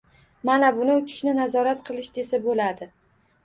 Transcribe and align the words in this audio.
—Mana 0.49 0.71
buni 0.77 0.95
uchishni 1.03 1.35
nazorat 1.41 1.87
qilish 1.91 2.13
desa 2.19 2.43
bo‘ladi! 2.51 2.93